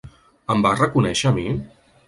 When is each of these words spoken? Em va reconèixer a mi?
Em 0.53 0.63
va 0.67 0.71
reconèixer 0.79 1.31
a 1.33 1.37
mi? 1.39 1.47